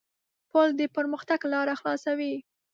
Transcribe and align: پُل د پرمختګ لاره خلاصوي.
پُل 0.49 0.67
د 0.79 0.81
پرمختګ 0.95 1.39
لاره 1.53 1.73
خلاصوي. 1.79 2.35